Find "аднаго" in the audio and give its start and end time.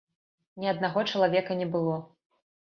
0.71-1.03